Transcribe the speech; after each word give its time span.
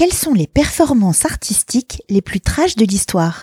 quelles 0.00 0.14
sont 0.14 0.32
les 0.32 0.46
performances 0.46 1.26
artistiques 1.26 2.02
les 2.08 2.22
plus 2.22 2.40
trash 2.40 2.74
de 2.74 2.86
l'histoire? 2.86 3.42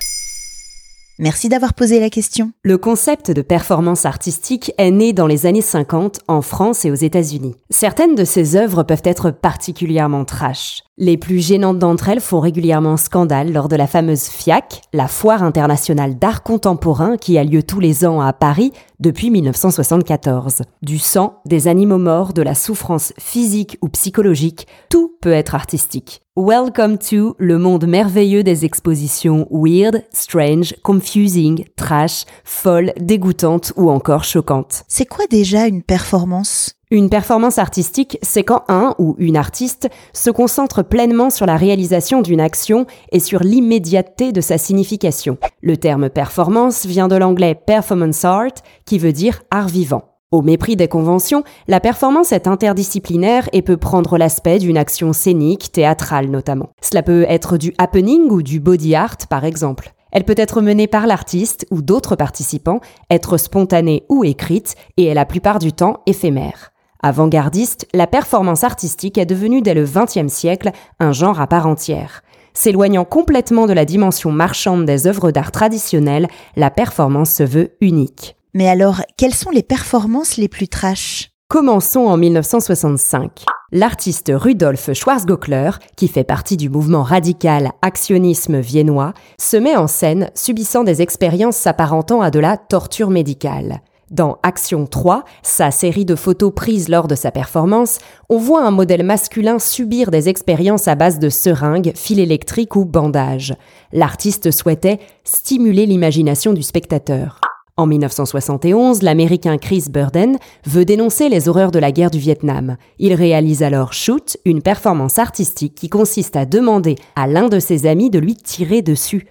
Merci 1.20 1.50
d'avoir 1.50 1.76
posé 1.76 2.00
la 2.00 2.10
question. 2.10 2.52
Le 2.64 2.80
concept 2.80 3.30
de 3.30 3.44
performance 3.44 4.08
artistique 4.08 4.72
est 4.80 4.90
né 4.90 5.14
dans 5.14 5.28
les 5.28 5.46
années 5.46 5.62
50 5.62 6.22
en 6.28 6.42
France 6.42 6.84
et 6.84 6.90
aux 6.90 6.96
États-Unis. 6.96 7.54
Certaines 7.70 8.16
de 8.16 8.26
ces 8.26 8.56
œuvres 8.56 8.82
peuvent 8.82 9.04
être 9.04 9.30
particulièrement 9.30 10.26
trash. 10.26 10.82
Les 11.00 11.16
plus 11.16 11.46
gênantes 11.46 11.78
d'entre 11.78 12.10
elles 12.10 12.20
font 12.20 12.40
régulièrement 12.40 12.98
scandale 12.98 13.54
lors 13.54 13.68
de 13.68 13.76
la 13.76 13.86
fameuse 13.86 14.24
FIAC, 14.24 14.82
la 14.94 15.08
Foire 15.08 15.44
internationale 15.44 16.18
d'art 16.18 16.42
contemporain 16.42 17.18
qui 17.18 17.38
a 17.38 17.44
lieu 17.44 17.62
tous 17.62 17.80
les 17.80 18.04
ans 18.04 18.20
à 18.20 18.34
Paris 18.34 18.74
depuis 19.00 19.30
1974. 19.30 20.64
Du 20.82 20.98
sang, 20.98 21.40
des 21.46 21.68
animaux 21.68 22.00
morts, 22.00 22.34
de 22.34 22.42
la 22.42 22.56
souffrance 22.56 23.14
physique 23.20 23.78
ou 23.84 23.90
psychologique, 23.90 24.66
tout 24.90 25.16
peut 25.22 25.34
être 25.34 25.54
artistique. 25.54 26.24
Welcome 26.36 26.98
to 26.98 27.36
le 27.38 27.60
monde 27.60 27.86
merveilleux 27.86 28.42
des 28.42 28.66
expositions 28.66 29.48
weird, 29.52 30.04
strange, 30.12 30.74
confusing, 30.82 31.66
trash, 31.76 32.26
folle, 32.44 32.92
dégoûtante 33.00 33.72
ou 33.76 33.92
encore 33.92 34.24
choquante. 34.24 34.84
C'est 34.88 35.06
quoi 35.06 35.28
déjà 35.30 35.68
une 35.68 35.84
performance? 35.84 36.77
Une 36.90 37.10
performance 37.10 37.58
artistique, 37.58 38.18
c'est 38.22 38.44
quand 38.44 38.64
un 38.70 38.96
ou 38.98 39.16
une 39.18 39.36
artiste 39.36 39.90
se 40.14 40.30
concentre 40.30 40.84
pleinement 40.84 41.30
sur 41.30 41.46
la 41.46 41.58
réalisation 41.58 42.22
d'une 42.22 42.40
action 42.40 42.86
et 43.12 43.20
sur 43.20 43.42
l'immédiateté 43.42 44.32
de 44.32 44.40
sa 44.40 44.58
signification. 44.58 45.38
Le 45.62 45.76
terme 45.76 46.10
performance 46.10 46.86
vient 46.86 47.10
de 47.10 47.18
l'anglais 47.18 47.56
performance 47.56 48.24
art, 48.24 48.64
qui 48.86 49.00
veut 49.00 49.12
dire 49.12 49.42
art 49.52 49.68
vivant. 49.68 50.14
Au 50.32 50.42
mépris 50.42 50.78
des 50.78 50.88
conventions, 50.88 51.44
la 51.68 51.82
performance 51.82 52.32
est 52.32 52.48
interdisciplinaire 52.48 53.50
et 53.52 53.62
peut 53.62 53.78
prendre 53.78 54.18
l'aspect 54.18 54.60
d'une 54.60 54.78
action 54.78 55.12
scénique, 55.12 55.74
théâtrale 55.74 56.30
notamment. 56.30 56.70
Cela 56.82 57.04
peut 57.04 57.26
être 57.28 57.58
du 57.58 57.74
happening 57.78 58.30
ou 58.30 58.42
du 58.42 58.62
body 58.62 58.96
art 58.96 59.18
par 59.30 59.44
exemple. 59.44 59.94
Elle 60.14 60.24
peut 60.24 60.36
être 60.38 60.62
menée 60.62 60.88
par 60.88 61.06
l'artiste 61.06 61.66
ou 61.70 61.82
d'autres 61.82 62.16
participants, 62.16 62.80
être 63.10 63.38
spontanée 63.38 64.04
ou 64.08 64.24
écrite 64.24 64.76
et 64.96 65.06
est 65.06 65.14
la 65.14 65.26
plupart 65.26 65.60
du 65.60 65.74
temps 65.74 66.02
éphémère. 66.06 66.72
Avant-gardiste, 67.02 67.88
la 67.94 68.08
performance 68.08 68.64
artistique 68.64 69.18
est 69.18 69.26
devenue 69.26 69.62
dès 69.62 69.74
le 69.74 69.86
XXe 69.86 70.34
siècle 70.34 70.72
un 71.00 71.12
genre 71.12 71.40
à 71.40 71.48
part 71.48 71.68
entière. 71.68 72.24
S'éloignant 72.54 73.06
complètement 73.06 73.68
de 73.68 73.74
la 73.74 73.86
dimension 73.86 74.32
marchande 74.32 74.86
des 74.86 75.06
œuvres 75.06 75.32
d'art 75.32 75.52
traditionnelles, 75.52 76.28
la 76.56 76.72
performance 76.72 77.32
se 77.32 77.44
veut 77.44 77.76
unique. 77.82 78.36
Mais 78.56 78.68
alors, 78.68 79.02
quelles 79.18 79.36
sont 79.36 79.52
les 79.52 79.62
performances 79.62 80.38
les 80.38 80.48
plus 80.48 80.68
trash? 80.68 81.30
Commençons 81.50 82.08
en 82.08 82.18
1965. 82.18 83.46
L'artiste 83.72 84.32
Rudolf 84.34 84.94
Schwarzgöckler, 84.94 85.72
qui 85.96 86.08
fait 86.08 86.24
partie 86.24 86.58
du 86.58 86.70
mouvement 86.70 87.04
radical 87.04 87.72
actionnisme 87.82 88.60
viennois, 88.60 89.14
se 89.40 89.58
met 89.58 89.76
en 89.76 89.88
scène 89.88 90.32
subissant 90.36 90.84
des 90.84 91.02
expériences 91.02 91.58
s'apparentant 91.58 92.22
à 92.22 92.32
de 92.32 92.40
la 92.40 92.58
torture 92.58 93.10
médicale. 93.10 93.82
Dans 94.10 94.38
Action 94.42 94.86
3, 94.86 95.26
sa 95.44 95.70
série 95.70 96.06
de 96.06 96.16
photos 96.16 96.54
prises 96.56 96.88
lors 96.88 97.10
de 97.10 97.16
sa 97.16 97.30
performance, 97.30 98.00
on 98.30 98.38
voit 98.38 98.64
un 98.66 98.72
modèle 98.72 99.04
masculin 99.04 99.60
subir 99.60 100.12
des 100.12 100.30
expériences 100.30 100.88
à 100.88 100.96
base 100.96 101.20
de 101.20 101.28
seringues, 101.28 101.92
fils 101.94 102.20
électriques 102.20 102.78
ou 102.78 102.86
bandages. 102.86 103.54
L'artiste 103.92 104.52
souhaitait 104.52 105.00
stimuler 105.26 105.86
l'imagination 105.86 106.54
du 106.54 106.64
spectateur. 106.64 107.42
En 107.76 107.86
1971, 107.86 109.04
l'Américain 109.04 109.58
Chris 109.58 109.86
Burden 109.90 110.38
veut 110.66 110.86
dénoncer 110.86 111.28
les 111.28 111.50
horreurs 111.50 111.72
de 111.72 111.78
la 111.78 111.92
guerre 111.92 112.10
du 112.10 112.18
Vietnam. 112.18 112.78
Il 112.98 113.14
réalise 113.14 113.62
alors 113.62 113.94
Shoot, 113.94 114.38
une 114.46 114.62
performance 114.62 115.20
artistique 115.20 115.76
qui 115.76 115.90
consiste 115.90 116.38
à 116.38 116.46
demander 116.46 116.96
à 117.16 117.28
l'un 117.28 117.50
de 117.50 117.60
ses 117.60 117.86
amis 117.86 118.10
de 118.10 118.20
lui 118.20 118.36
tirer 118.36 118.82
dessus. 118.82 119.28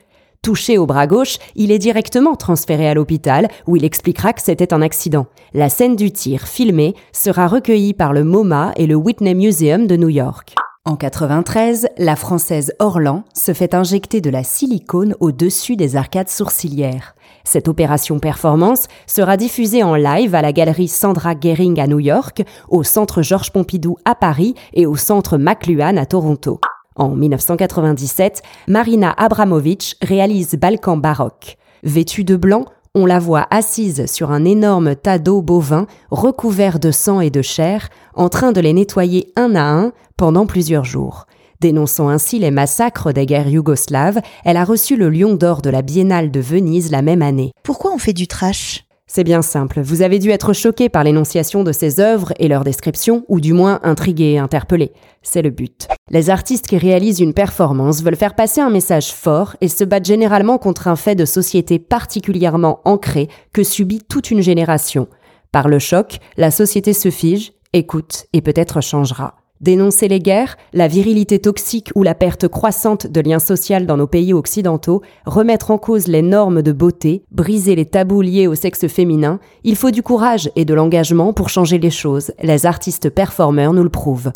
Touché 0.46 0.78
au 0.78 0.86
bras 0.86 1.08
gauche, 1.08 1.38
il 1.56 1.72
est 1.72 1.80
directement 1.80 2.36
transféré 2.36 2.88
à 2.88 2.94
l'hôpital 2.94 3.48
où 3.66 3.74
il 3.74 3.84
expliquera 3.84 4.32
que 4.32 4.40
c'était 4.40 4.72
un 4.72 4.80
accident. 4.80 5.26
La 5.54 5.68
scène 5.68 5.96
du 5.96 6.12
tir 6.12 6.46
filmée 6.46 6.94
sera 7.10 7.48
recueillie 7.48 7.94
par 7.94 8.12
le 8.12 8.22
MoMA 8.22 8.70
et 8.76 8.86
le 8.86 8.94
Whitney 8.94 9.34
Museum 9.34 9.88
de 9.88 9.96
New 9.96 10.08
York. 10.08 10.54
En 10.84 10.94
93, 10.94 11.88
la 11.98 12.14
française 12.14 12.72
Orlan 12.78 13.24
se 13.34 13.52
fait 13.52 13.74
injecter 13.74 14.20
de 14.20 14.30
la 14.30 14.44
silicone 14.44 15.16
au-dessus 15.18 15.74
des 15.74 15.96
arcades 15.96 16.28
sourcilières. 16.28 17.16
Cette 17.42 17.66
opération 17.66 18.20
performance 18.20 18.84
sera 19.08 19.36
diffusée 19.36 19.82
en 19.82 19.96
live 19.96 20.36
à 20.36 20.42
la 20.42 20.52
galerie 20.52 20.86
Sandra 20.86 21.34
Gehring 21.34 21.80
à 21.80 21.88
New 21.88 21.98
York, 21.98 22.44
au 22.68 22.84
centre 22.84 23.20
Georges 23.20 23.50
Pompidou 23.50 23.96
à 24.04 24.14
Paris 24.14 24.54
et 24.74 24.86
au 24.86 24.94
centre 24.94 25.38
McLuhan 25.38 25.96
à 25.96 26.06
Toronto. 26.06 26.60
En 26.96 27.10
1997, 27.10 28.42
Marina 28.68 29.14
Abramovic 29.16 29.96
réalise 30.02 30.54
Balkan 30.54 30.96
baroque. 30.96 31.58
Vêtue 31.82 32.24
de 32.24 32.36
blanc, 32.36 32.64
on 32.94 33.04
la 33.04 33.18
voit 33.18 33.46
assise 33.50 34.06
sur 34.06 34.30
un 34.30 34.46
énorme 34.46 34.96
tas 34.96 35.18
d'eau 35.18 35.42
bovin 35.42 35.86
recouvert 36.10 36.78
de 36.78 36.90
sang 36.90 37.20
et 37.20 37.28
de 37.28 37.42
chair, 37.42 37.90
en 38.14 38.30
train 38.30 38.52
de 38.52 38.60
les 38.62 38.72
nettoyer 38.72 39.30
un 39.36 39.54
à 39.54 39.64
un 39.64 39.92
pendant 40.16 40.46
plusieurs 40.46 40.84
jours. 40.84 41.26
Dénonçant 41.60 42.08
ainsi 42.08 42.38
les 42.38 42.50
massacres 42.50 43.12
des 43.12 43.26
guerres 43.26 43.48
yougoslaves, 43.48 44.20
elle 44.44 44.56
a 44.56 44.64
reçu 44.64 44.96
le 44.96 45.10
Lion 45.10 45.34
d'or 45.34 45.60
de 45.60 45.68
la 45.68 45.82
Biennale 45.82 46.30
de 46.30 46.40
Venise 46.40 46.90
la 46.90 47.02
même 47.02 47.22
année. 47.22 47.52
Pourquoi 47.62 47.92
on 47.92 47.98
fait 47.98 48.14
du 48.14 48.26
trash? 48.26 48.85
C'est 49.08 49.24
bien 49.24 49.40
simple, 49.40 49.80
vous 49.80 50.02
avez 50.02 50.18
dû 50.18 50.30
être 50.30 50.52
choqué 50.52 50.88
par 50.88 51.04
l'énonciation 51.04 51.62
de 51.62 51.72
ces 51.72 52.00
œuvres 52.00 52.34
et 52.38 52.48
leur 52.48 52.64
description, 52.64 53.24
ou 53.28 53.40
du 53.40 53.52
moins 53.52 53.80
intrigué 53.82 54.32
et 54.32 54.38
interpellé. 54.38 54.92
C'est 55.22 55.42
le 55.42 55.50
but. 55.50 55.86
Les 56.10 56.28
artistes 56.28 56.66
qui 56.66 56.76
réalisent 56.76 57.20
une 57.20 57.32
performance 57.32 58.02
veulent 58.02 58.16
faire 58.16 58.34
passer 58.34 58.60
un 58.60 58.68
message 58.68 59.12
fort 59.12 59.56
et 59.60 59.68
se 59.68 59.84
battent 59.84 60.04
généralement 60.04 60.58
contre 60.58 60.88
un 60.88 60.96
fait 60.96 61.14
de 61.14 61.24
société 61.24 61.78
particulièrement 61.78 62.80
ancré 62.84 63.28
que 63.52 63.62
subit 63.62 64.02
toute 64.06 64.30
une 64.30 64.42
génération. 64.42 65.08
Par 65.52 65.68
le 65.68 65.78
choc, 65.78 66.18
la 66.36 66.50
société 66.50 66.92
se 66.92 67.10
fige, 67.10 67.52
écoute 67.72 68.26
et 68.32 68.42
peut-être 68.42 68.80
changera. 68.80 69.36
Dénoncer 69.60 70.08
les 70.08 70.20
guerres, 70.20 70.56
la 70.72 70.88
virilité 70.88 71.38
toxique 71.38 71.90
ou 71.94 72.02
la 72.02 72.14
perte 72.14 72.48
croissante 72.48 73.06
de 73.06 73.20
liens 73.20 73.38
sociaux 73.38 73.66
dans 73.80 73.96
nos 73.96 74.06
pays 74.06 74.32
occidentaux, 74.32 75.02
remettre 75.24 75.70
en 75.70 75.78
cause 75.78 76.06
les 76.06 76.22
normes 76.22 76.62
de 76.62 76.72
beauté, 76.72 77.24
briser 77.30 77.74
les 77.74 77.86
tabous 77.86 78.20
liés 78.20 78.46
au 78.46 78.54
sexe 78.54 78.86
féminin, 78.86 79.40
il 79.64 79.76
faut 79.76 79.90
du 79.90 80.02
courage 80.02 80.50
et 80.56 80.64
de 80.64 80.74
l'engagement 80.74 81.32
pour 81.32 81.48
changer 81.48 81.78
les 81.78 81.90
choses. 81.90 82.32
Les 82.42 82.66
artistes 82.66 83.10
performeurs 83.10 83.72
nous 83.72 83.82
le 83.82 83.88
prouvent. 83.88 84.30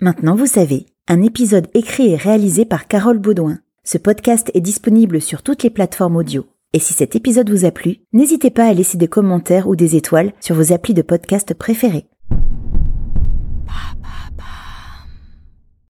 Maintenant 0.00 0.34
vous 0.34 0.46
savez, 0.46 0.86
un 1.08 1.22
épisode 1.22 1.68
écrit 1.74 2.12
et 2.12 2.16
réalisé 2.16 2.64
par 2.64 2.88
Carole 2.88 3.18
Baudouin. 3.18 3.58
Ce 3.84 3.98
podcast 3.98 4.50
est 4.54 4.60
disponible 4.60 5.20
sur 5.20 5.42
toutes 5.42 5.62
les 5.62 5.70
plateformes 5.70 6.16
audio. 6.16 6.46
Et 6.72 6.80
si 6.80 6.92
cet 6.92 7.14
épisode 7.14 7.50
vous 7.50 7.64
a 7.64 7.70
plu, 7.70 7.98
n'hésitez 8.12 8.50
pas 8.50 8.66
à 8.66 8.72
laisser 8.72 8.98
des 8.98 9.06
commentaires 9.06 9.68
ou 9.68 9.76
des 9.76 9.94
étoiles 9.94 10.32
sur 10.40 10.56
vos 10.56 10.72
applis 10.72 10.94
de 10.94 11.02
podcast 11.02 11.54
préférés. 11.54 12.06